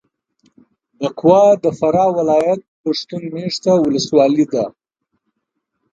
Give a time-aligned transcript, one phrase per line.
[0.99, 4.65] بکوا د فراه ولایت پښتون مېشته ولسوالي ده.